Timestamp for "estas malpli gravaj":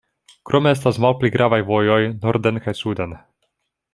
0.77-1.59